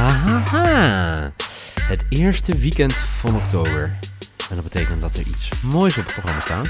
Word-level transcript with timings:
Ja, 0.00 1.32
het 1.80 2.04
eerste 2.08 2.56
weekend 2.56 2.94
van 2.94 3.34
oktober. 3.34 3.98
En 4.50 4.54
dat 4.54 4.62
betekent 4.62 5.00
dat 5.00 5.16
er 5.16 5.26
iets 5.26 5.62
moois 5.62 5.98
op 5.98 6.04
het 6.04 6.12
programma 6.12 6.40
staat. 6.40 6.68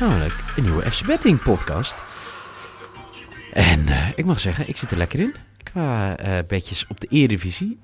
Namelijk 0.00 0.34
een 0.56 0.62
nieuwe 0.62 0.90
FC 0.90 1.06
Betting 1.06 1.42
podcast. 1.42 2.02
En 3.52 3.88
eh, 3.88 4.08
ik 4.16 4.24
mag 4.24 4.40
zeggen, 4.40 4.68
ik 4.68 4.76
zit 4.76 4.90
er 4.90 4.96
lekker 4.96 5.20
in. 5.20 5.34
Qua 5.62 6.16
eh 6.16 6.46
bedjes 6.46 6.86
op 6.86 7.00
de 7.00 7.06
Eredivisie. 7.06 7.78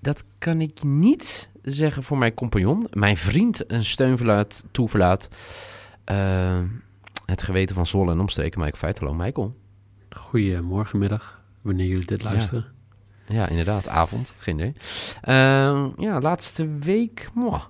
Dat 0.00 0.24
kan 0.38 0.60
ik 0.60 0.82
niet 0.82 1.48
zeggen 1.62 2.02
voor 2.02 2.18
mijn 2.18 2.34
compagnon. 2.34 2.86
Mijn 2.90 3.16
vriend, 3.16 3.70
een 3.72 3.84
steunverlaat, 3.84 4.64
toeverlaat. 4.70 5.28
Eh, 6.04 6.58
het 7.26 7.42
geweten 7.42 7.74
van 7.74 7.86
Zwolle 7.86 8.12
en 8.12 8.20
omstreken, 8.20 8.60
Mike 8.60 8.76
Feitelo. 8.76 9.14
Michael. 9.14 9.56
Goedemorgen, 10.10 10.98
middag, 10.98 11.42
wanneer 11.62 11.86
jullie 11.86 12.06
dit 12.06 12.22
luisteren. 12.22 12.64
Ja, 12.66 12.79
inderdaad, 13.30 13.88
avond. 13.88 14.34
Geen 14.38 14.58
idee. 14.58 14.74
Eh, 15.20 15.86
ja, 15.96 16.20
laatste 16.20 16.68
week. 16.80 17.28
mwah. 17.34 17.62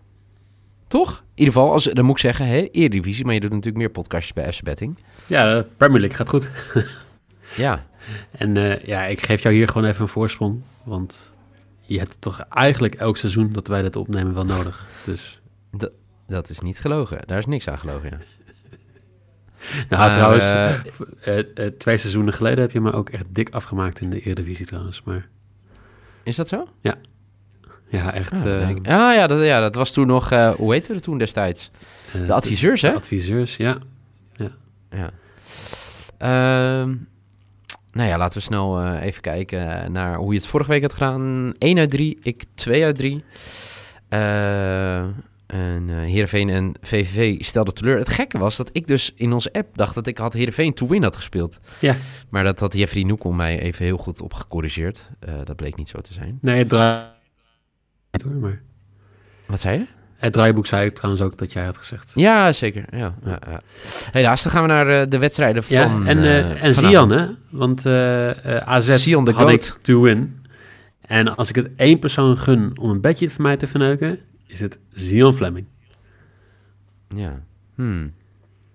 Toch? 0.88 1.10
In 1.10 1.24
ieder 1.34 1.54
geval, 1.54 1.72
als, 1.72 1.84
dan 1.84 2.04
moet 2.04 2.14
ik 2.14 2.20
zeggen, 2.20 2.46
hè, 2.46 2.68
Eredivisie, 2.70 3.24
maar 3.24 3.34
je 3.34 3.40
doet 3.40 3.50
natuurlijk 3.50 3.76
meer 3.76 3.90
podcastjes 3.90 4.32
bij 4.32 4.52
FC 4.52 4.62
Betting. 4.62 4.98
Ja, 5.26 5.44
de 5.54 5.66
Premier 5.76 6.00
League 6.00 6.16
gaat 6.16 6.28
goed. 6.28 6.50
Ja, 7.56 7.86
En 8.30 8.56
eh, 8.56 8.84
ja, 8.84 9.06
ik 9.06 9.22
geef 9.22 9.42
jou 9.42 9.54
hier 9.54 9.68
gewoon 9.68 9.88
even 9.88 10.02
een 10.02 10.08
voorsprong. 10.08 10.62
Want 10.82 11.32
je 11.80 11.98
hebt 11.98 12.16
toch 12.20 12.40
eigenlijk 12.40 12.94
elk 12.94 13.16
seizoen 13.16 13.52
dat 13.52 13.68
wij 13.68 13.82
dit 13.82 13.96
opnemen 13.96 14.34
wel 14.34 14.44
nodig. 14.44 14.86
Dus, 15.04 15.40
dat 16.30 16.50
is 16.50 16.60
niet 16.60 16.78
gelogen. 16.78 17.18
Daar 17.26 17.38
is 17.38 17.46
niks 17.46 17.68
aan 17.68 17.78
gelogen, 17.78 18.10
ja. 18.10 18.16
nou 19.88 20.02
Maar, 20.02 20.12
trouwens, 20.12 20.44
eh, 20.44 20.74
eh, 21.38 21.38
eh, 21.54 21.72
twee 21.72 21.98
seizoenen 21.98 22.32
geleden 22.32 22.60
heb 22.60 22.70
je 22.70 22.80
me 22.80 22.92
ook 22.92 23.08
echt 23.08 23.26
dik 23.28 23.50
afgemaakt 23.50 24.00
in 24.00 24.10
de 24.10 24.20
Eredivisie 24.20 24.66
trouwens. 24.66 25.02
Maar 25.02 25.28
Is 26.22 26.36
dat 26.36 26.48
zo? 26.48 26.66
ja, 27.88 28.14
echt... 28.14 28.32
Ah, 28.32 28.42
denk 28.42 28.78
ik. 28.78 28.86
ah 28.88 29.14
ja, 29.14 29.26
dat, 29.26 29.44
ja, 29.44 29.60
dat 29.60 29.74
was 29.74 29.92
toen 29.92 30.06
nog, 30.06 30.30
eh, 30.30 30.50
hoe 30.54 30.72
heette 30.72 30.92
het 30.92 31.02
toen 31.02 31.18
destijds? 31.18 31.70
eh, 32.12 32.26
De 32.26 32.32
adviseurs, 32.32 32.82
hè? 32.82 32.90
De 32.90 32.96
adviseurs, 32.96 33.56
ja. 33.56 33.78
Ja. 34.90 35.10
Ehm, 36.18 36.94
nou 37.92 38.08
ja, 38.08 38.18
laten 38.18 38.38
we 38.38 38.44
snel 38.44 38.92
even 38.94 39.22
kijken 39.22 39.92
naar 39.92 40.16
hoe 40.16 40.32
je 40.32 40.38
het 40.38 40.46
vorige 40.48 40.70
week 40.70 40.82
had 40.82 40.92
gedaan. 40.92 41.52
1 41.58 41.78
uit 41.78 41.90
3, 41.90 42.18
ik 42.22 42.44
2 42.54 42.84
uit 42.84 42.96
3. 42.96 43.24
En 45.50 45.84
eh 45.88 45.96
Heerenveen 45.96 46.48
en 46.48 46.74
VVV 46.80 47.44
stelden 47.44 47.74
teleur. 47.74 47.98
Het 47.98 48.08
gekke 48.08 48.38
was 48.38 48.56
dat 48.56 48.70
ik 48.72 48.86
dus 48.86 49.12
in 49.14 49.32
onze 49.32 49.52
app 49.52 49.76
dacht 49.76 49.94
dat 49.94 50.06
ik 50.06 50.18
had 50.18 50.32
Heerenveen 50.32 50.74
to 50.74 50.86
win 50.86 51.02
had 51.02 51.16
gespeeld. 51.16 51.58
Ja. 51.78 51.96
Maar 52.28 52.44
dat 52.44 52.60
had 52.60 52.74
Jeffrey 52.74 53.02
Noekel 53.02 53.32
mij 53.32 53.60
even 53.60 53.84
heel 53.84 53.96
goed 53.96 54.20
op 54.20 54.34
gecorrigeerd. 54.34 55.10
Eh, 55.20 55.34
dat 55.44 55.56
bleek 55.56 55.76
niet 55.76 55.88
zo 55.88 56.00
te 56.00 56.12
zijn. 56.12 56.38
Nee, 56.40 56.58
het 56.58 56.68
draai... 56.68 57.04
Hoor, 58.24 58.34
maar 58.34 58.60
Wat 59.46 59.60
zei 59.60 59.78
je? 59.78 59.84
het 60.16 60.32
draaiboek 60.32 60.66
zei 60.66 60.86
ik 60.86 60.94
trouwens 60.94 61.22
ook 61.24 61.38
dat 61.38 61.52
jij 61.52 61.64
had 61.64 61.78
gezegd. 61.78 62.12
Ja, 62.14 62.52
zeker. 62.52 62.84
Ja, 62.90 63.14
ja, 63.24 63.38
ja. 63.48 63.60
Helaas, 64.12 64.42
dan 64.42 64.52
gaan 64.52 64.62
we 64.62 64.68
naar 64.68 64.88
eh, 64.88 65.06
de 65.08 65.18
wedstrijden 65.18 65.62
Ja, 65.66 65.88
van... 65.88 66.06
en, 66.06 66.18
eh 66.18 66.62
en. 66.64 66.74
Zian, 66.74 67.10
hè? 67.12 67.26
Want 67.50 67.86
AZ 68.66 68.96
Sion 68.98 69.24
de 69.24 69.32
had 69.32 69.40
goat. 69.42 69.52
ik 69.52 69.78
to 69.82 70.00
win. 70.02 70.44
En 71.00 71.36
als 71.36 71.48
ik 71.48 71.54
het 71.54 71.68
één 71.76 71.98
persoon 71.98 72.38
gun 72.38 72.78
om 72.80 72.90
een 72.90 73.00
bedje 73.00 73.30
voor 73.30 73.42
mij 73.42 73.56
te 73.56 73.66
verneuken, 73.66 74.18
is 74.50 74.60
het 74.60 74.78
Zion 74.90 75.34
Fleming. 75.34 75.66
Ja. 77.08 77.42
Hmm. 77.74 78.12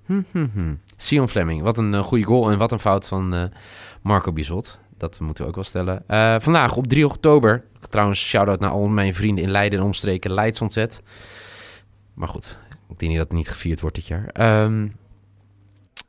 Hm, 0.06 0.22
hm, 0.31 0.47
hm. 0.53 0.75
Sion 0.97 1.30
Fleming, 1.30 1.62
wat 1.62 1.78
een 1.78 1.94
eh, 1.94 2.03
goede 2.03 2.24
goal 2.24 2.52
en 2.52 2.58
wat 2.58 2.72
een 2.72 2.80
fout 2.80 3.08
van 3.08 3.34
eh, 3.34 3.44
Marco 4.02 4.31
Bizot. 4.31 4.80
Dat 4.97 5.19
moeten 5.19 5.44
we 5.44 5.50
ook 5.50 5.56
wel 5.56 5.63
stellen. 5.63 6.03
Eh, 6.08 6.36
vandaag 6.40 6.75
op 6.75 6.88
3 6.88 7.06
oktober, 7.06 7.63
trouwens 7.90 8.28
shout-out 8.28 8.59
naar 8.59 8.69
al 8.69 8.88
mijn 8.88 9.13
vrienden 9.13 9.44
in 9.44 9.50
Leiden 9.50 9.80
en 9.80 9.86
omstreken, 9.86 10.31
Leids 10.31 10.62
ontzet. 10.62 11.02
Maar 12.13 12.28
goed, 12.28 12.57
ik 12.90 13.00
denk 13.00 13.12
niet 13.12 13.18
dat 13.19 13.28
het 13.28 13.38
niet 13.38 13.50
gevierd 13.50 13.80
wordt 13.80 13.96
dit 13.96 14.07
jaar. 14.07 14.25
Ehm, 14.28 14.88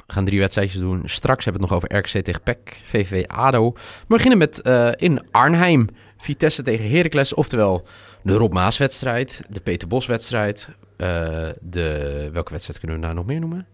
we 0.07 0.13
gaan 0.13 0.25
drie 0.25 0.39
wedstrijdjes 0.39 0.81
doen. 0.81 1.03
Straks 1.05 1.45
hebben 1.45 1.63
we 1.63 1.69
het 1.69 1.83
nog 1.83 1.93
over 1.93 1.99
RKC 1.99 2.25
tegen 2.25 2.43
PEC, 2.43 2.83
VV 2.85 3.25
ADO. 3.27 3.73
We 3.73 4.05
beginnen 4.09 4.39
met 4.39 4.59
in 4.97 5.31
Arnhem, 5.31 5.89
Vitesse 6.27 6.63
tegen 6.63 6.91
Heracles, 6.91 7.35
oftewel 7.35 7.87
de 8.23 8.35
Rob 8.35 8.53
Maas 8.53 8.79
wedstrijd, 8.79 9.43
de 9.49 9.61
Peter 9.61 9.89
Bos 9.89 10.07
wedstrijd, 10.07 10.69
eh, 10.97 11.49
de, 11.61 12.29
welke 12.33 12.51
wedstrijd 12.51 12.79
kunnen 12.79 12.97
we 12.97 13.03
daar 13.03 13.15
nog 13.15 13.27
meer 13.27 13.41
noemen? 13.41 13.67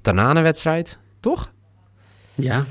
Tanane-wedstrijd, 0.00 0.98
toch? 1.20 1.52
Ja. 2.34 2.66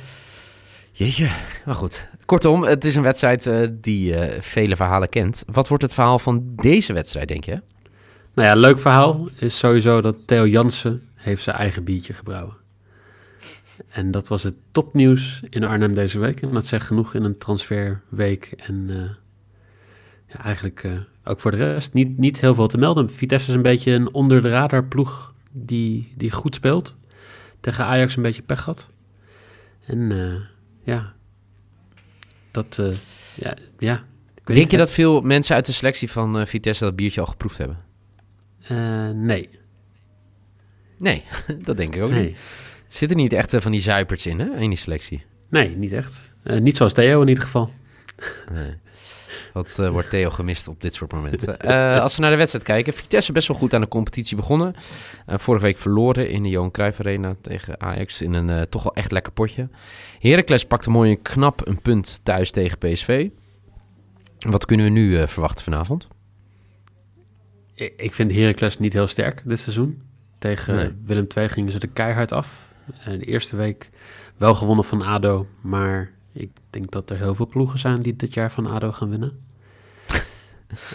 Jeetje, 0.91 1.29
maar 1.65 1.75
goed. 1.75 2.07
Kortom, 2.25 2.63
het 2.63 2.85
is 2.85 2.95
een 2.95 3.03
wedstrijd 3.03 3.47
eh, 3.47 3.67
die 3.71 4.15
eh, 4.15 4.41
vele 4.41 4.75
verhalen 4.75 5.09
kent. 5.09 5.43
Wat 5.47 5.67
wordt 5.67 5.83
het 5.83 5.93
verhaal 5.93 6.19
van 6.19 6.53
deze 6.55 6.93
wedstrijd, 6.93 7.27
denk 7.27 7.43
je? 7.43 7.61
Nou 8.33 8.47
ja, 8.47 8.55
leuk 8.55 8.79
verhaal 8.79 9.29
is 9.39 9.57
sowieso 9.57 10.01
dat 10.01 10.15
Theo 10.25 10.47
Jansen 10.47 11.09
heeft 11.15 11.43
zijn 11.43 11.55
eigen 11.55 11.83
biertje 11.83 12.13
gebrouwen. 12.13 12.58
En 13.87 14.11
dat 14.11 14.27
was 14.27 14.43
het 14.43 14.55
topnieuws 14.71 15.41
in 15.49 15.63
Arnhem 15.63 15.93
deze 15.93 16.19
week. 16.19 16.41
En 16.41 16.53
dat 16.53 16.65
zegt 16.65 16.87
genoeg 16.87 17.13
in 17.13 17.23
een 17.23 17.37
transferweek. 17.37 18.53
En 18.57 18.85
eh, 18.89 19.15
ja, 20.25 20.43
eigenlijk 20.43 20.83
eh, 20.83 20.91
ook 21.23 21.39
voor 21.39 21.51
de 21.51 21.57
rest 21.57 21.93
niet, 21.93 22.17
niet 22.17 22.41
heel 22.41 22.55
veel 22.55 22.67
te 22.67 22.77
melden. 22.77 23.09
Vitesse 23.09 23.49
is 23.49 23.55
een 23.55 23.61
beetje 23.61 23.91
een 23.91 24.13
onder 24.13 24.41
de 24.41 24.49
radar 24.49 24.85
ploeg 24.85 25.33
die, 25.51 26.13
die 26.17 26.31
goed 26.31 26.55
speelt. 26.55 26.95
Tegen 27.59 27.85
Ajax 27.85 28.15
een 28.15 28.23
beetje 28.23 28.41
pech 28.41 28.65
had. 28.65 28.89
En 29.85 30.11
eh, 30.11 30.41
ja, 30.83 31.13
dat, 32.51 32.81
ja, 33.35 33.53
ja. 33.77 34.03
Denk 34.43 34.71
je 34.71 34.77
dat 34.77 34.91
veel 34.91 35.21
mensen 35.21 35.55
uit 35.55 35.65
de 35.65 35.71
selectie 35.71 36.11
van 36.11 36.47
Vitesse 36.47 36.83
dat 36.83 36.95
biertje 36.95 37.21
al 37.21 37.27
geproefd 37.27 37.57
hebben? 37.57 37.77
nee, 39.25 39.49
Nee, 40.99 41.23
dat 41.67 41.77
denk 41.77 41.95
ik 41.95 42.01
ook 42.01 42.11
niet. 42.11 42.37
Zitten 42.89 43.17
niet 43.17 43.33
echt 43.33 43.53
eh, 43.53 43.61
van 43.61 43.71
die 43.71 43.81
zuiperts 43.81 44.25
in, 44.25 44.39
hè, 44.39 44.57
in 44.57 44.69
die 44.69 44.77
selectie? 44.77 45.25
Nee, 45.49 45.75
niet 45.75 45.91
echt. 45.91 46.27
Eh, 46.43 46.59
niet 46.59 46.77
zoals 46.77 46.93
Theo 46.93 47.21
in 47.21 47.27
ieder 47.27 47.43
geval. 47.43 47.71
Nee. 48.53 48.73
Wat 49.53 49.77
eh, 49.79 49.89
wordt 49.89 50.09
Theo 50.09 50.29
gemist 50.29 50.67
op 50.67 50.81
dit 50.81 50.93
soort 50.93 51.11
momenten? 51.11 51.57
Als 52.01 52.15
we 52.15 52.21
naar 52.21 52.31
de 52.31 52.37
wedstrijd 52.37 52.65
kijken, 52.65 52.93
Vitesse 52.93 53.31
best 53.31 53.47
wel 53.47 53.57
goed 53.57 53.73
aan 53.73 53.81
de 53.81 53.87
competitie 53.87 54.35
begonnen. 54.35 54.73
Vorige 55.27 55.65
week 55.65 55.77
verloren 55.77 56.29
in 56.29 56.43
de 56.43 56.49
Johan 56.49 56.71
Cruijff 56.71 56.99
Arena 56.99 57.35
tegen 57.41 57.81
Ajax 57.81 58.21
in 58.21 58.33
een 58.33 58.69
toch 58.69 58.83
wel 58.83 58.95
echt 58.95 59.11
lekker 59.11 59.31
potje. 59.31 59.69
Heracles 60.19 60.65
pakte 60.65 60.89
mooi 60.89 61.11
en 61.11 61.21
knap 61.21 61.67
een 61.67 61.81
punt 61.81 62.19
thuis 62.23 62.51
tegen 62.51 62.77
PSV. 62.77 63.29
Wat 64.39 64.65
kunnen 64.65 64.85
we 64.85 64.91
nu 64.91 65.27
verwachten 65.27 65.63
vanavond? 65.63 66.07
Ik 67.73 67.93
ik 67.97 68.13
vind 68.13 68.31
Heracles 68.31 68.79
niet 68.79 68.93
heel 68.93 69.07
sterk 69.07 69.41
dit 69.45 69.59
seizoen. 69.59 70.01
Tegen 70.39 70.75
Nee. 70.75 70.91
Willem 71.03 71.27
II 71.37 71.49
gingen 71.49 71.71
ze 71.71 71.79
er 71.79 71.89
keihard 71.89 72.31
af. 72.31 72.68
En 73.03 73.19
de 73.19 73.25
eerste 73.25 73.55
week 73.55 73.89
wel 74.37 74.55
gewonnen 74.55 74.85
van 74.85 75.01
ADO. 75.01 75.47
Maar 75.61 76.11
ik 76.33 76.49
denk 76.69 76.91
dat 76.91 77.09
er 77.09 77.17
heel 77.17 77.35
veel 77.35 77.47
ploegen 77.47 77.79
zijn 77.79 77.99
die 78.01 78.15
dit 78.15 78.33
jaar 78.33 78.51
van 78.51 78.65
ADO 78.67 78.91
gaan 78.91 79.09
winnen. 79.09 79.39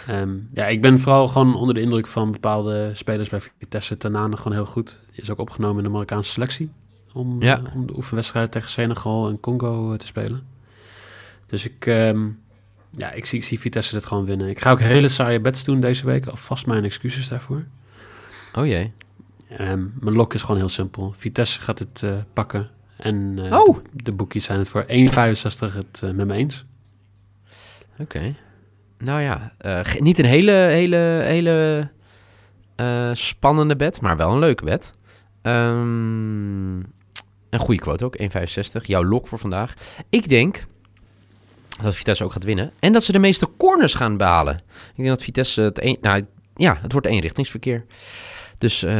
Ehm, 0.07 0.35
ja, 0.53 0.67
ik 0.67 0.81
ben 0.81 0.99
vooral 0.99 1.27
gewoon 1.27 1.55
onder 1.55 1.75
de 1.75 1.81
indruk 1.81 2.07
van 2.07 2.31
bepaalde 2.31 2.91
spelers 2.93 3.29
bij 3.29 3.39
Vitesse. 3.59 3.97
Tanane 3.97 4.37
gewoon 4.37 4.53
heel 4.53 4.65
goed. 4.65 4.97
Is 5.11 5.29
ook 5.31 5.39
opgenomen 5.39 5.77
in 5.77 5.83
de 5.83 5.89
Marokkaanse 5.89 6.31
selectie. 6.31 6.71
Om, 7.13 7.41
Ja. 7.41 7.57
eh, 7.65 7.75
om 7.75 7.87
de 7.87 7.95
oefenwedstrijd 7.95 8.51
tegen 8.51 8.69
Senegal 8.69 9.29
en 9.29 9.39
Congo 9.39 9.91
eh, 9.91 9.97
te 9.97 10.05
spelen. 10.05 10.47
Dus 11.47 11.65
ik, 11.65 11.85
ehm, 11.85 12.27
ja, 12.91 13.11
ik, 13.11 13.25
zie, 13.25 13.39
ik 13.39 13.45
zie 13.45 13.59
Vitesse 13.59 13.93
dit 13.93 14.05
gewoon 14.05 14.25
winnen. 14.25 14.47
Ik 14.49 14.59
ga 14.59 14.71
ook 14.71 14.79
hele 14.79 15.07
saaie 15.09 15.39
bets 15.39 15.63
doen 15.63 15.79
deze 15.79 16.05
week. 16.05 16.25
Alvast 16.27 16.65
mijn 16.65 16.83
excuses 16.83 17.27
daarvoor. 17.27 17.63
Oh 18.53 18.65
jee. 18.65 18.91
Ehm, 19.49 19.83
mijn 19.99 20.15
lok 20.15 20.33
is 20.33 20.41
gewoon 20.41 20.57
heel 20.57 20.69
simpel. 20.69 21.13
Vitesse 21.17 21.61
gaat 21.61 21.79
het 21.79 22.01
eh, 22.03 22.11
pakken. 22.33 22.69
En 22.97 23.33
eh, 23.49 23.59
Oh. 23.59 23.75
de, 23.91 24.03
de 24.03 24.11
boekies 24.11 24.45
zijn 24.45 24.59
het 24.59 24.69
voor 24.69 24.85
1,65 24.87 25.73
het 25.75 26.01
eh, 26.03 26.11
met 26.11 26.27
me 26.27 26.33
eens. 26.33 26.65
Oké. 27.99 28.35
Nou 28.97 29.21
ja, 29.21 29.53
niet 29.99 30.19
een 30.19 30.25
hele, 30.25 30.51
hele, 30.51 31.21
hele 31.23 31.89
spannende 33.13 33.75
bed, 33.75 34.01
maar 34.01 34.17
wel 34.17 34.31
een 34.31 34.39
leuke 34.39 34.63
bed. 34.65 34.93
Ehm, 35.41 36.77
Een 37.49 37.59
goede 37.59 37.81
quote 37.81 38.05
ook, 38.05 38.15
1,65. 38.19 38.85
Jouw 38.85 39.03
lok 39.05 39.27
voor 39.27 39.39
vandaag. 39.39 39.73
Ik 40.09 40.29
denk 40.29 40.65
dat 41.83 41.95
Vitesse 41.95 42.23
ook 42.23 42.31
gaat 42.31 42.43
winnen. 42.43 42.71
En 42.79 42.93
dat 42.93 43.03
ze 43.03 43.11
de 43.11 43.19
meeste 43.19 43.49
corners 43.57 43.93
gaan 43.93 44.17
behalen. 44.17 44.55
Ik 44.55 44.95
denk 44.95 45.07
dat 45.07 45.21
Vitesse 45.23 45.61
het 45.61 45.83
een, 45.83 45.97
nou, 46.01 46.23
ja, 46.55 46.77
het 46.81 46.91
wordt 46.91 47.07
eenrichtingsverkeer. 47.07 47.85
Dus 48.57 48.83
uh, 48.83 48.91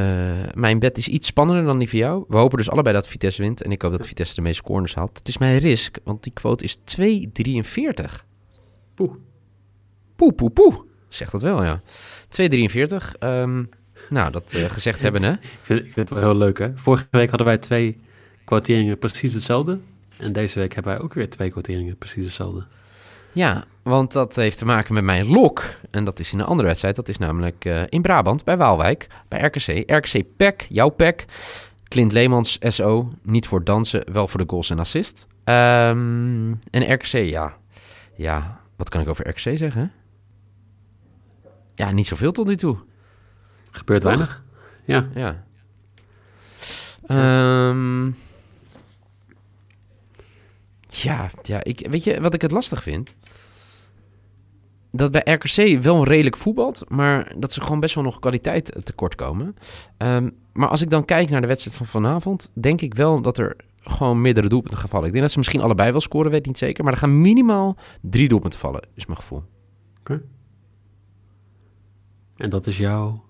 mijn 0.54 0.80
bet 0.80 0.98
is 0.98 1.08
iets 1.08 1.28
spannender 1.28 1.66
dan 1.66 1.78
die 1.78 1.90
van 1.90 2.00
jou. 2.00 2.26
We 2.28 2.38
hopen 2.38 2.58
dus 2.58 2.70
allebei 2.70 2.96
dat 2.96 3.08
Vitesse 3.08 3.42
wint. 3.42 3.62
En 3.62 3.72
ik 3.72 3.82
hoop 3.82 3.92
dat 3.92 4.08
Vitesse 4.08 4.36
de 4.36 4.42
meeste 4.42 4.64
corners 4.64 4.96
haalt. 4.96 5.18
Het 5.18 5.28
is 5.28 5.38
mijn 5.38 5.58
risk, 5.58 5.98
want 6.04 6.24
die 6.24 6.34
quote 6.34 6.64
is 6.64 6.78
2,43. 6.78 8.26
Poeh. 8.94 9.14
Poeh, 10.16 10.36
poeh, 10.36 10.54
poeh. 10.54 10.76
Zegt 11.08 11.32
dat 11.32 11.42
wel, 11.42 11.64
ja. 11.64 11.82
2,43. 12.42 13.20
Um, 13.20 13.70
nou, 14.10 14.32
dat 14.32 14.54
uh, 14.54 14.66
gezegd 14.66 15.02
hebben, 15.02 15.24
hè? 15.24 15.32
Ik 15.32 15.60
vind, 15.62 15.80
ik 15.80 15.94
vind 15.94 16.10
het 16.10 16.20
wel 16.20 16.30
heel 16.30 16.38
leuk, 16.40 16.58
hè? 16.58 16.72
Vorige 16.76 17.08
week 17.12 17.30
hadden 17.30 17.48
wij 17.48 17.58
twee 17.58 18.00
quoteringen 18.46 18.98
precies 18.98 19.34
hetzelfde. 19.34 19.80
En 20.18 20.32
deze 20.32 20.60
week 20.60 20.74
hebben 20.74 20.94
wij 20.94 21.02
ook 21.02 21.14
weer 21.14 21.30
twee 21.30 21.50
quoteringen 21.50 21.98
precies 21.98 22.26
hetzelfde. 22.26 22.66
Ja, 23.36 23.66
want 23.84 24.12
dat 24.12 24.36
heeft 24.36 24.58
te 24.58 24.66
maken 24.66 24.94
met 24.94 25.04
mijn 25.04 25.28
lok. 25.28 25.64
En 25.92 26.04
dat 26.04 26.20
is 26.20 26.34
in 26.34 26.40
een 26.40 26.46
andere 26.46 26.68
wedstrijd. 26.68 26.96
Dat 26.96 27.10
is 27.10 27.18
namelijk 27.18 27.66
uh, 27.66 27.84
in 27.90 28.02
Brabant, 28.02 28.44
bij 28.44 28.58
Waalwijk, 28.58 29.08
bij 29.28 29.40
RKC. 29.40 29.92
RKC 29.92 30.24
PEC, 30.38 30.66
jouw 30.70 30.90
PEC. 30.90 31.26
Clint 31.84 32.12
Leemans, 32.12 32.58
SO. 32.62 33.12
Niet 33.24 33.48
voor 33.48 33.64
dansen, 33.64 34.14
wel 34.14 34.28
voor 34.28 34.40
de 34.40 34.46
goals 34.48 34.70
en 34.70 34.80
assist. 34.80 35.28
Um, 35.44 36.60
en 36.72 36.94
RKC, 36.94 37.12
ja. 37.12 37.54
Ja, 38.16 38.60
wat 38.76 38.90
kan 38.90 39.02
ik 39.02 39.08
over 39.08 39.28
RKC 39.30 39.58
zeggen? 39.58 39.92
Ja, 41.74 41.92
niet 41.92 42.08
zoveel 42.08 42.32
tot 42.32 42.48
nu 42.48 42.56
toe. 42.56 42.78
Gebeurt 43.72 44.04
weinig. 44.04 44.44
Ja. 44.86 45.08
Ja. 45.14 45.44
Ja, 51.06 51.30
ja 51.42 51.64
ik, 51.64 51.88
weet 51.90 52.04
je 52.04 52.22
wat 52.22 52.34
ik 52.34 52.42
het 52.42 52.52
lastig 52.52 52.84
vind? 52.84 53.16
Dat 54.92 55.12
bij 55.12 55.22
RKC 55.34 55.84
wel 55.84 55.96
een 55.96 56.04
redelijk 56.04 56.38
voetbalt, 56.38 56.84
maar 56.88 57.34
dat 57.38 57.54
ze 57.54 57.62
gewoon 57.62 57.80
best 57.80 57.96
wel 57.96 58.04
nog 58.04 58.20
kwaliteit 58.20 58.78
tekort 58.84 59.16
komen. 59.16 59.56
Um, 59.98 60.36
maar 60.54 60.70
als 60.70 60.82
ik 60.82 60.90
dan 60.90 61.06
kijk 61.06 61.30
naar 61.30 61.42
de 61.42 61.48
wedstrijd 61.48 61.78
van 61.78 61.86
vanavond, 61.86 62.52
denk 62.54 62.82
ik 62.82 62.94
wel 62.94 63.22
dat 63.22 63.38
er 63.38 63.56
gewoon 63.80 64.22
meerdere 64.22 64.48
doelpunten 64.48 64.80
gaan 64.80 64.90
vallen. 64.90 65.06
Ik 65.06 65.12
denk 65.12 65.24
dat 65.24 65.32
ze 65.32 65.38
misschien 65.38 65.62
allebei 65.62 65.92
wel 65.92 66.02
scoren, 66.02 66.32
weet 66.32 66.46
niet 66.46 66.58
zeker. 66.58 66.84
Maar 66.84 66.94
er 66.94 67.00
gaan 67.00 67.22
minimaal 67.22 67.78
drie 68.02 68.28
doelpunten 68.28 68.60
vallen, 68.60 68.88
is 68.94 69.06
mijn 69.06 69.18
gevoel. 69.18 69.44
Oké. 70.00 70.12
Okay. 70.14 70.22
En 72.38 72.50
dat 72.50 72.68
is 72.68 72.78
jouw... 72.78 73.24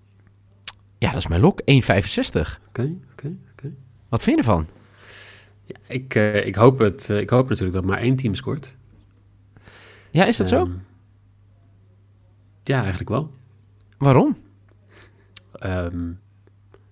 Ja, 0.97 1.11
dat 1.11 1.19
is 1.19 1.27
mijn 1.27 1.41
lok. 1.41 1.61
1,65. 1.61 1.65
Oké, 2.67 2.95
oké, 3.11 3.35
oké. 3.51 3.73
Wat 4.09 4.23
vind 4.23 4.35
je 4.35 4.43
ervan? 4.43 4.67
Ja, 5.65 5.75
ik, 5.87 6.15
uh, 6.15 6.45
ik, 6.45 6.55
hoop 6.55 6.79
het, 6.79 7.07
uh, 7.11 7.19
ik 7.19 7.29
hoop 7.29 7.49
natuurlijk 7.49 7.75
dat 7.75 7.85
maar 7.85 7.97
één 7.99 8.15
team 8.15 8.35
scoort. 8.35 8.75
Ja, 10.11 10.25
is 10.25 10.37
dat 10.37 10.51
um, 10.51 10.57
zo? 10.57 10.69
Ja, 12.63 12.79
eigenlijk 12.79 13.09
wel. 13.09 13.31
Waarom? 13.97 14.37
Um, 15.65 16.19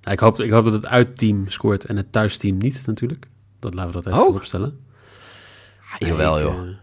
nou, 0.01 0.15
ik, 0.15 0.19
hoop, 0.19 0.39
ik 0.39 0.51
hoop 0.51 0.63
dat 0.63 0.73
het 0.73 0.87
uitteam 0.87 1.47
scoort 1.47 1.85
en 1.85 1.97
het 1.97 2.11
thuisteam 2.11 2.57
niet 2.57 2.81
natuurlijk. 2.85 3.27
Dat 3.59 3.73
laten 3.73 3.91
we 3.91 3.97
dat 3.97 4.05
even 4.05 4.19
oh. 4.19 4.25
vooropstellen. 4.25 4.79
Ah, 5.99 6.07
jawel, 6.07 6.37
ik, 6.37 6.43
joh. 6.43 6.65
Uh, 6.65 6.73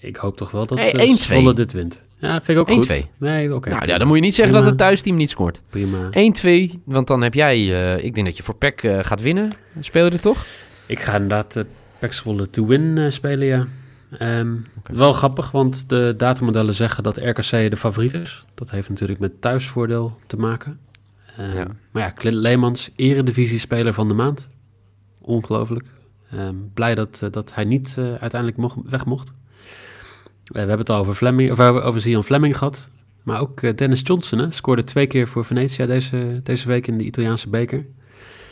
ik 0.00 0.16
hoop 0.16 0.36
toch 0.36 0.50
wel 0.50 0.66
dat 0.66 0.78
hey, 0.78 1.16
Zwolle 1.16 1.54
dit 1.54 1.72
wint. 1.72 2.04
Ja, 2.18 2.30
vind 2.30 2.48
ik 2.48 2.58
ook 2.58 2.68
1, 2.68 2.76
goed. 2.76 2.86
2. 2.86 3.10
Nee, 3.16 3.46
oké. 3.46 3.54
Okay, 3.54 3.72
nou 3.72 3.88
ja, 3.88 3.98
dan 3.98 4.06
moet 4.06 4.16
je 4.16 4.22
niet 4.22 4.34
zeggen 4.34 4.54
prima. 4.54 4.70
dat 4.70 4.78
het 4.78 4.88
thuisteam 4.88 5.16
niet 5.16 5.30
scoort. 5.30 5.62
Prima. 5.70 6.10
1-2, 6.70 6.82
want 6.84 7.06
dan 7.06 7.22
heb 7.22 7.34
jij... 7.34 7.58
Uh, 7.58 8.04
ik 8.04 8.14
denk 8.14 8.26
dat 8.26 8.36
je 8.36 8.42
voor 8.42 8.56
PEC 8.56 8.82
uh, 8.82 8.98
gaat 9.02 9.20
winnen. 9.20 9.50
Speel 9.80 10.04
je 10.04 10.10
dit 10.10 10.22
toch? 10.22 10.46
Ik 10.86 11.00
ga 11.00 11.12
inderdaad 11.12 11.56
uh, 11.56 12.10
Zwolle 12.10 12.50
to 12.50 12.66
win 12.66 12.98
uh, 12.98 13.10
spelen, 13.10 13.46
ja. 13.46 13.66
Um, 14.20 14.66
okay. 14.78 14.96
Wel 14.96 15.12
grappig, 15.12 15.50
want 15.50 15.88
de 15.88 16.14
datamodellen 16.16 16.74
zeggen 16.74 17.02
dat 17.02 17.16
RKC 17.16 17.50
de 17.50 17.76
favoriet 17.76 18.14
is. 18.14 18.44
Dat 18.54 18.70
heeft 18.70 18.88
natuurlijk 18.88 19.20
met 19.20 19.40
thuisvoordeel 19.40 20.18
te 20.26 20.36
maken. 20.36 20.78
Um, 21.40 21.56
ja. 21.56 21.66
Maar 21.90 22.02
ja, 22.02 22.12
Clint 22.12 22.36
Leemans, 22.36 22.90
eredivisie-speler 22.96 23.92
van 23.92 24.08
de 24.08 24.14
maand. 24.14 24.48
Ongelooflijk. 25.20 25.86
Um, 26.34 26.70
blij 26.74 26.94
dat, 26.94 27.20
uh, 27.24 27.30
dat 27.30 27.54
hij 27.54 27.64
niet 27.64 27.96
uh, 27.98 28.04
uiteindelijk 28.04 28.56
mocht, 28.56 28.76
weg 28.84 29.04
mocht. 29.04 29.30
We 30.44 30.58
hebben 30.58 30.78
het 30.78 30.90
al 30.90 30.98
over, 30.98 31.14
Fleming, 31.14 31.50
of 31.50 31.60
over, 31.60 32.00
Zion 32.00 32.24
Fleming 32.24 32.58
gehad. 32.58 32.88
Maar 33.22 33.40
ook 33.40 33.76
Dennis 33.76 34.00
Johnson 34.04 34.38
hè, 34.38 34.50
scoorde 34.50 34.84
twee 34.84 35.06
keer 35.06 35.28
voor 35.28 35.44
Venetia 35.44 35.86
deze, 35.86 36.40
deze 36.42 36.68
week 36.68 36.86
in 36.86 36.98
de 36.98 37.04
Italiaanse 37.04 37.48
beker. 37.48 37.86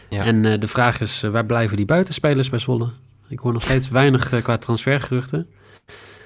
Ja. 0.09 0.25
En 0.25 0.45
uh, 0.45 0.61
de 0.61 0.69
vraag 0.69 1.01
is, 1.01 1.21
waar 1.21 1.47
blijven 1.47 1.77
die 1.77 1.87
buitenspelers 1.87 2.51
bij 2.51 2.59
Zwolle? 2.59 2.89
Ik 3.29 3.39
hoor 3.39 3.53
nog 3.53 3.62
steeds 3.62 3.89
weinig 3.89 4.43
qua 4.43 4.59
transfergeruchten. 4.59 5.47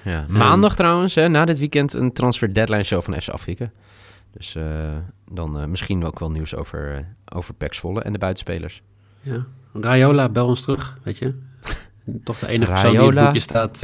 Ja. 0.03 0.25
Maandag 0.27 0.75
trouwens, 0.75 1.15
hè, 1.15 1.27
na 1.27 1.45
dit 1.45 1.59
weekend, 1.59 1.93
een 1.93 2.13
transfer 2.13 2.53
deadline 2.53 2.83
show 2.83 3.01
van 3.01 3.21
FC 3.21 3.29
Afrika. 3.29 3.71
Dus 4.31 4.55
dan 5.31 5.69
misschien 5.69 6.05
ook 6.05 6.19
wel 6.19 6.31
nieuws 6.31 6.55
over, 6.55 7.05
over 7.33 7.53
Pek 7.53 7.73
Zwolle 7.73 8.01
en 8.01 8.11
de 8.11 8.17
buitenspelers. 8.17 8.81
Ja, 9.21 9.45
Rayola, 9.73 10.29
bel 10.29 10.47
ons 10.47 10.61
terug, 10.61 10.97
weet 11.03 11.17
je. 11.17 11.33
Toch 12.23 12.39
de 12.39 12.47
enige 12.47 12.71
persoon 12.71 12.91
die 12.91 12.99
in 12.99 13.15
het 13.15 13.25
boekje 13.25 13.39
staat. 13.39 13.81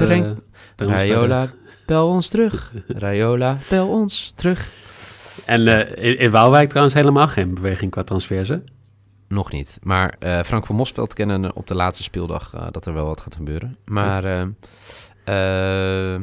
Rayola, 0.75 1.49
bel 1.85 2.07
ons 2.07 2.29
terug. 2.29 2.71
Rayola, 2.87 3.57
bel 3.69 3.87
ons 3.87 4.31
terug. 4.35 4.69
En 5.45 5.67
in, 5.97 6.17
in 6.17 6.31
Waalwijk 6.31 6.69
trouwens 6.69 6.95
helemaal 6.95 7.27
geen 7.27 7.53
beweging 7.53 7.91
qua 7.91 8.03
transfers? 8.03 8.51
Nog 9.27 9.51
niet. 9.51 9.77
Maar 9.81 10.15
Frank 10.45 10.65
van 10.65 10.75
Mosveld 10.75 11.13
kennen 11.13 11.55
op 11.55 11.67
de 11.67 11.75
laatste 11.75 12.03
speeldag 12.03 12.49
dat 12.71 12.85
er 12.85 12.93
wel 12.93 13.05
wat 13.05 13.21
gaat 13.21 13.35
gebeuren. 13.35 13.77
Maar... 13.85 14.27
Ja. 15.25 16.19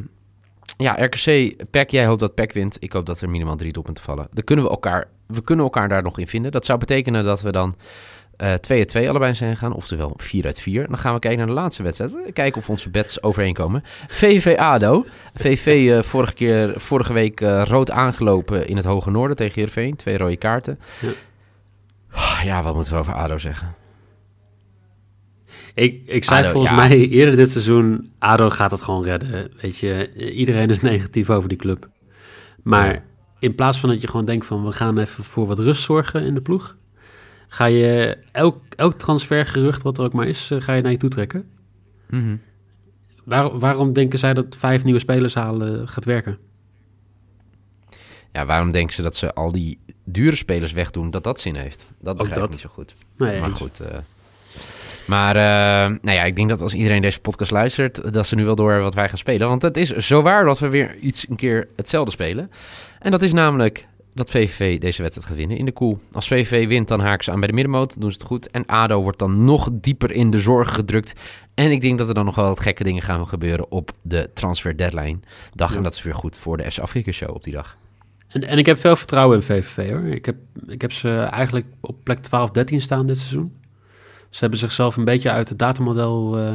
Ja, 0.77 0.93
RKC, 0.93 1.55
PEC, 1.71 1.91
jij 1.91 2.07
hoopt 2.07 2.21
dat 2.21 2.35
PEC 2.35 2.53
wint. 2.53 2.77
Ik 2.81 2.93
hoop 2.93 3.07
dat 3.07 3.21
er 3.21 3.31
minimaal 3.31 3.57
drie 3.57 3.73
doelpunten 3.73 4.05
vallen. 4.05 4.27
Dan 4.31 4.45
kunnen 4.45 4.65
we 4.65 4.71
elkaar, 4.71 5.09
we 5.27 5.43
kunnen 5.43 5.65
elkaar 5.65 5.89
daar 5.89 6.03
nog 6.03 6.19
in 6.19 6.27
vinden. 6.27 6.51
Dat 6.51 6.65
zou 6.65 6.79
betekenen 6.79 7.25
dat 7.25 7.41
we 7.41 7.53
dan 7.53 7.75
2 8.61 8.79
uit 8.79 8.89
2 8.89 9.09
allebei 9.09 9.35
zijn 9.35 9.53
gegaan. 9.53 9.73
Oftewel 9.73 10.15
4 10.17 10.45
uit 10.45 10.61
4. 10.61 10.89
Dan 10.89 10.99
gaan 10.99 11.15
we 11.15 11.21
kijken 11.21 11.39
naar 11.39 11.49
de 11.49 11.61
laatste 11.61 11.83
wedstrijd. 11.83 12.13
Kijken 12.33 12.61
of 12.61 12.71
onze 12.71 12.91
bets 12.91 13.23
overeenkomen. 13.23 13.83
VV 14.09 14.57
ADO. 14.59 15.05
VV 15.35 16.05
vorige, 16.05 16.35
keer, 16.35 16.73
vorige 16.77 17.13
week 17.13 17.41
rood 17.65 17.91
aangelopen 17.91 18.67
in 18.67 18.77
het 18.77 18.85
Hoge 18.85 19.11
Noorden 19.11 19.37
tegen 19.37 19.55
Heerenveen. 19.55 19.97
Twee 19.97 20.19
rode 20.19 20.37
kaarten. 20.37 20.79
Ja. 21.01 21.09
Ja, 22.45 22.63
wat 22.63 22.75
moeten 22.75 22.93
we 22.93 22.99
over 22.99 23.15
ADO 23.15 23.39
zeggen? 23.39 23.75
Ik, 25.75 26.03
ik 26.07 26.25
zei 26.25 26.41
ADO, 26.41 26.51
volgens 26.51 26.73
ja. 26.73 26.77
mij 26.77 27.09
eerder 27.09 27.37
dit 27.37 27.51
seizoen, 27.51 28.11
ADO 28.19 28.51
gaat 28.51 28.71
het 28.71 28.83
gewoon 28.83 29.05
redden. 29.05 29.51
Weet 29.61 29.79
je, 29.79 30.13
iedereen 30.33 30.71
is 30.71 30.81
negatief 30.93 31.31
over 31.31 31.49
die 31.49 31.59
club. 31.59 31.89
Maar 32.63 32.93
ja. 32.93 33.03
in 33.39 33.55
plaats 33.55 33.81
van 33.81 33.89
dat 33.89 34.01
je 34.01 34.09
gewoon 34.09 34.27
denkt 34.27 34.47
van, 34.47 34.65
we 34.65 34.73
gaan 34.73 34.99
even 34.99 35.25
voor 35.25 35.47
wat 35.47 35.59
rust 35.59 35.83
zorgen 35.83 36.23
in 36.23 36.35
de 36.35 36.43
ploeg, 36.43 36.77
ga 37.49 37.65
je 37.65 38.19
elk, 38.33 38.63
elk 38.77 38.95
transfergerucht, 38.95 39.83
wat 39.83 39.99
er 39.99 40.05
ook 40.05 40.13
maar 40.13 40.27
is, 40.27 40.51
ga 40.59 40.73
je 40.73 40.83
naar 40.83 40.93
je 40.93 40.99
toe 40.99 41.11
trekken. 41.11 41.45
Mm 42.11 42.21
-hmm. 42.21 42.41
Waar, 43.25 43.59
waarom 43.59 43.93
denken 43.93 44.19
zij 44.19 44.35
dat 44.35 44.57
vijf 44.57 44.85
nieuwe 44.85 45.01
spelers 45.01 45.35
halen 45.35 45.89
gaat 45.89 46.05
werken? 46.05 46.39
Ja, 48.33 48.47
waarom 48.47 48.73
denken 48.73 48.95
ze 48.95 49.03
dat 49.03 49.17
ze 49.17 49.35
al 49.35 49.53
die 49.53 49.79
dure 50.05 50.37
spelers 50.37 50.73
wegdoen, 50.73 51.11
dat 51.11 51.25
dat 51.25 51.41
zin 51.41 51.55
heeft? 51.55 51.93
Dat 52.01 52.17
begrijp 52.17 52.45
ik 52.45 52.51
niet 52.51 52.61
zo 52.61 52.69
goed. 52.73 52.95
Nee, 53.17 53.41
maar 53.41 53.51
goed... 53.51 53.81
Uh, 53.81 53.89
maar 55.07 55.37
uh, 55.37 55.99
nou 56.03 56.17
ja, 56.17 56.23
ik 56.23 56.37
denk 56.37 56.49
dat 56.49 56.61
als 56.61 56.75
iedereen 56.75 57.03
deze 57.03 57.21
podcast 57.21 57.51
luistert, 57.51 58.13
dat 58.13 58.27
ze 58.27 58.35
nu 58.35 58.45
wel 58.45 58.55
door 58.55 58.81
wat 58.81 58.95
wij 58.95 59.09
gaan 59.09 59.19
spelen. 59.19 59.49
Want 59.49 59.63
het 59.63 59.77
is 59.77 59.89
zo 59.89 60.23
waar 60.23 60.45
dat 60.45 60.59
we 60.59 60.69
weer 60.69 60.97
iets 60.99 61.29
een 61.29 61.37
keer 61.37 61.69
hetzelfde 61.77 62.13
spelen. 62.13 62.51
En 62.99 63.11
dat 63.11 63.23
is 63.23 63.33
namelijk 63.33 63.87
dat 64.15 64.31
VVV 64.31 64.79
deze 64.79 65.03
wedstrijd 65.03 65.29
gaat 65.29 65.39
winnen 65.39 65.57
in 65.57 65.65
de 65.65 65.73
koel. 65.73 65.99
Als 66.13 66.29
VVV 66.29 66.69
wint, 66.69 66.89
dan 66.89 67.01
haken 67.01 67.25
ze 67.25 67.31
aan 67.31 67.39
bij 67.39 67.49
de 67.49 67.55
middenmoot, 67.55 68.01
doen 68.01 68.11
ze 68.11 68.19
het 68.19 68.27
goed. 68.27 68.51
En 68.51 68.67
ADO 68.67 69.03
wordt 69.03 69.19
dan 69.19 69.45
nog 69.45 69.69
dieper 69.73 70.11
in 70.11 70.31
de 70.31 70.39
zorgen 70.39 70.75
gedrukt. 70.75 71.21
En 71.55 71.71
ik 71.71 71.81
denk 71.81 71.99
dat 71.99 72.09
er 72.09 72.15
dan 72.15 72.25
nog 72.25 72.35
wel 72.35 72.49
wat 72.49 72.61
gekke 72.61 72.85
dingen 72.85 73.03
gaan 73.03 73.29
gebeuren 73.29 73.71
op 73.71 73.91
de 74.03 74.31
transfer 74.35 74.77
deadline 74.77 75.19
dag. 75.55 75.71
Ja. 75.71 75.77
En 75.77 75.83
dat 75.83 75.95
is 75.95 76.03
weer 76.03 76.15
goed 76.15 76.37
voor 76.37 76.57
de 76.57 76.71
FC 76.71 76.79
Afrika 76.79 77.13
show 77.13 77.35
op 77.35 77.45
die 77.45 77.53
dag. 77.53 77.77
En, 78.33 78.45
en 78.45 78.59
ik 78.59 78.67
heb 78.67 78.79
veel 78.79 78.97
vertrouwen 78.97 79.37
in 79.37 79.43
VVV 79.43 79.91
hoor. 79.91 80.05
Ik 80.05 80.25
heb, 80.25 80.37
ik 80.67 80.81
heb 80.81 80.93
ze 80.93 81.19
eigenlijk 81.19 81.67
op 81.81 81.97
plek 82.03 82.19
12, 82.19 82.51
13 82.51 82.81
staan 82.81 83.07
dit 83.07 83.19
seizoen. 83.19 83.61
Ze 84.31 84.39
hebben 84.41 84.59
zichzelf 84.59 84.97
een 84.97 85.05
beetje 85.05 85.31
uit 85.31 85.49
het 85.49 85.59
datamodel 85.59 86.39
uh, 86.39 86.55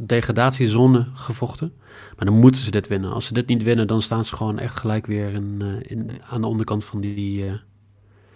degradatiezone 0.00 1.08
gevochten. 1.14 1.72
Maar 2.16 2.26
dan 2.26 2.38
moeten 2.38 2.62
ze 2.62 2.70
dit 2.70 2.88
winnen. 2.88 3.12
Als 3.12 3.26
ze 3.26 3.34
dit 3.34 3.46
niet 3.48 3.62
winnen, 3.62 3.86
dan 3.86 4.02
staan 4.02 4.24
ze 4.24 4.36
gewoon 4.36 4.58
echt 4.58 4.80
gelijk 4.80 5.06
weer 5.06 5.32
in, 5.32 5.62
in, 5.82 6.10
aan 6.28 6.40
de 6.40 6.46
onderkant 6.46 6.84
van 6.84 7.00
die, 7.00 7.44
uh, 7.44 7.52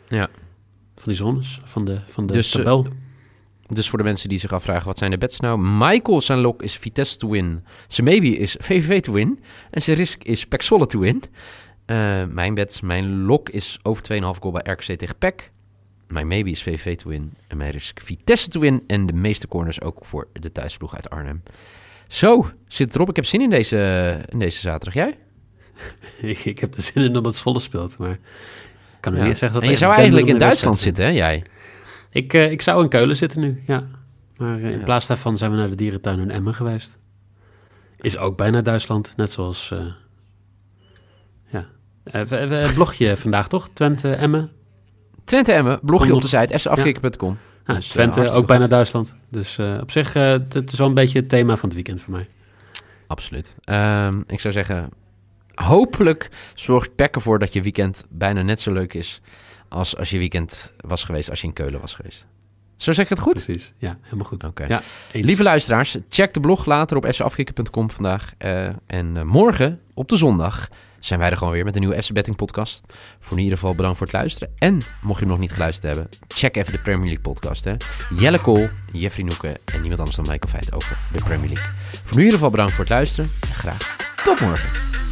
ja. 0.09 0.29
van 0.95 1.05
die 1.05 1.17
zones, 1.17 1.61
van 1.65 1.85
de, 1.85 1.99
van 2.07 2.27
de 2.27 2.33
dus, 2.33 2.51
tabel. 2.51 2.87
Dus 3.67 3.89
voor 3.89 3.99
de 3.99 4.05
mensen 4.05 4.29
die 4.29 4.39
zich 4.39 4.53
afvragen, 4.53 4.87
wat 4.87 4.99
zijn 4.99 5.11
de 5.11 5.19
bets 5.19 5.41
nou? 5.41 5.59
Michael 5.61 6.21
zijn 6.21 6.39
lok 6.39 6.63
is 6.63 6.77
Vitesse 6.77 7.17
to 7.17 7.29
win. 7.29 7.65
Zijn 7.87 8.07
maybe 8.07 8.39
is 8.39 8.57
VVV 8.59 9.01
to 9.01 9.13
win. 9.13 9.41
En 9.71 9.83
zijn 9.83 9.97
risk 9.97 10.23
is 10.23 10.47
Pek 10.47 10.63
Zwolle 10.63 10.87
to 10.87 10.99
win. 10.99 11.23
Mijn 12.29 12.55
bets, 12.55 12.81
mijn 12.81 13.23
lok 13.25 13.49
is 13.49 13.79
over 13.83 14.05
2,5 14.13 14.19
goal 14.41 14.53
bij 14.53 14.73
RKC 14.73 14.99
tegen 14.99 15.17
Pek. 15.19 15.51
mijn 16.09 16.27
maybe 16.29 16.51
is 16.51 16.63
VV 16.63 16.97
to 16.97 17.09
win. 17.11 17.35
En 17.47 17.57
mijn 17.57 17.71
risk 17.71 18.01
Vitesse 18.01 18.49
to 18.49 18.61
win. 18.61 18.83
En 18.87 19.07
de 19.07 19.13
meeste 19.13 19.49
corners 19.49 19.81
ook 19.81 20.05
voor 20.05 20.29
de 20.33 20.53
thuisploeg 20.53 20.95
uit 20.95 21.11
Arnhem. 21.11 21.43
Zo, 22.09 22.51
zit 22.69 22.95
erop. 22.95 23.09
Ik 23.09 23.17
heb 23.17 23.25
zin 23.25 23.41
in 23.41 23.51
deze, 23.51 24.21
in 24.29 24.39
deze 24.39 24.61
zaterdag. 24.61 24.95
Jij? 24.95 25.19
ik, 26.33 26.45
ik 26.45 26.59
heb 26.59 26.75
er 26.75 26.83
zin 26.83 27.03
in 27.05 27.13
dat 27.13 27.25
het 27.25 27.39
volle 27.41 27.61
speelt, 27.61 27.99
maar 27.99 28.11
ik 28.11 28.19
kan 29.01 29.15
Ja. 29.15 29.25
niet 29.27 29.39
zeggen 29.39 29.53
dat 29.59 29.63
en 29.63 29.71
je 29.71 29.77
zou 29.81 29.95
eigenlijk 29.95 30.27
in 30.27 30.39
Duitsland 30.39 30.81
zitten, 30.81 31.05
hè, 31.05 31.11
jij? 31.11 31.45
Ik, 32.11 32.33
eh, 32.35 32.51
ik 32.51 32.63
zou 32.63 32.83
in 32.83 32.89
Keulen 32.89 33.17
zitten 33.17 33.41
nu, 33.41 33.63
ja. 33.67 33.87
Maar 34.37 34.57
eh, 34.59 34.71
in 34.71 34.79
Ja. 34.79 34.85
plaats 34.85 35.07
daarvan 35.07 35.37
zijn 35.39 35.51
we 35.51 35.57
naar 35.57 35.69
de 35.69 35.75
dierentuin 35.75 36.19
in 36.19 36.31
Emmen 36.31 36.55
geweest. 36.55 36.99
Is 38.01 38.17
ook 38.19 38.37
bijna 38.37 38.63
Duitsland, 38.63 39.13
net 39.17 39.31
zoals... 39.33 39.71
eh, 39.71 39.79
Eh, 42.11 42.23
we- 42.23 42.37
het 42.37 42.75
blogje 42.75 43.17
vandaag, 43.17 43.49
toch? 43.49 43.69
Twente, 43.73 44.13
Emmen. 44.13 44.51
Twente 45.25 45.53
Emmen, 45.53 45.79
blogje 45.83 46.15
op 46.15 46.21
de 46.23 46.29
site, 46.29 46.59
safkikken.com. 46.59 47.39
Ja, 47.67 47.75
Dus, 47.75 47.87
eh, 47.87 47.93
Twente, 47.93 48.31
ook 48.31 48.47
bijna. 48.47 48.67
Duitsland. 48.67 49.15
Dus 49.29 49.59
eh, 49.59 49.79
op 49.81 49.91
zich, 49.91 50.13
het 50.13 50.73
is 50.73 50.79
wel 50.79 50.87
een 50.89 50.95
beetje 50.95 51.19
het 51.19 51.29
thema 51.29 51.53
van 51.57 51.65
het 51.69 51.75
weekend 51.75 52.01
voor 52.01 52.13
mij. 52.13 52.29
Absoluut. 53.07 53.55
Ehm, 53.65 54.21
ik 54.27 54.41
zou 54.41 54.55
zeggen, 54.55 54.89
hopelijk 55.55 56.29
zorgt 56.55 56.95
PEC 56.95 57.15
ervoor 57.15 57.39
dat 57.39 57.53
je 57.53 57.63
weekend 57.63 58.05
bijna 58.11 58.43
net 58.43 58.61
zo 58.61 58.73
leuk 58.73 58.95
is 58.95 59.21
als 59.69 59.97
als 59.97 60.11
je 60.11 60.19
weekend 60.19 60.73
was 60.81 61.05
geweest 61.05 61.31
als 61.31 61.41
je 61.41 61.47
in 61.47 61.53
Keulen 61.53 61.81
was 61.81 61.95
geweest. 61.95 62.27
Zo 62.77 62.93
zeg 62.93 63.05
ik 63.05 63.11
het 63.11 63.19
goed? 63.19 63.45
Precies, 63.45 63.73
ja, 63.79 63.99
helemaal 64.03 64.25
goed. 64.27 64.45
Oké. 64.45 64.65
Ja. 64.65 64.83
Lieve 65.13 65.43
luisteraars, 65.43 65.97
check 66.09 66.33
de 66.35 66.41
blog 66.41 66.65
later 66.65 66.97
op 66.97 67.07
safkikken.com 67.09 67.91
vandaag. 67.91 68.33
En 68.87 69.27
morgen, 69.27 69.81
op 69.95 70.09
de 70.09 70.17
zondag, 70.17 70.69
zijn 71.01 71.21
wij 71.21 71.31
er 71.31 71.37
gewoon 71.37 71.53
weer 71.53 71.65
met 71.65 71.75
een 71.75 71.81
nieuwe 71.81 72.03
FC 72.03 72.13
Betting 72.13 72.37
podcast. 72.37 72.85
Voor 73.21 73.37
in 73.37 73.43
ieder 73.43 73.59
geval 73.59 73.75
bedankt 73.75 73.99
voor 73.99 74.07
het 74.07 74.17
luisteren. 74.17 74.55
En 74.59 74.81
mocht 75.01 75.19
je 75.19 75.25
hem 75.25 75.29
nog 75.29 75.39
niet 75.39 75.53
geluisterd 75.53 75.95
hebben, 75.95 76.09
check 76.29 76.57
even 76.57 76.73
de 76.73 76.79
Premier 76.79 77.05
League 77.05 77.21
podcast. 77.21 77.65
Hè. 77.65 77.75
Jelle 78.19 78.41
Kool, 78.41 78.69
Jeffrey 78.93 79.25
Noeken 79.25 79.57
en 79.65 79.81
niemand 79.81 79.99
anders 79.99 80.17
dan 80.17 80.27
Michael 80.29 80.53
Feit 80.53 80.75
over 80.75 80.97
de 81.13 81.23
Premier 81.25 81.49
League. 81.49 81.73
Voor 81.93 82.17
nu 82.17 82.19
in 82.19 82.25
ieder 82.25 82.33
geval 82.33 82.51
bedankt 82.51 82.73
voor 82.73 82.85
het 82.85 82.93
luisteren. 82.93 83.31
En 83.41 83.55
graag 83.55 83.97
tot 84.25 84.41
morgen. 84.41 85.06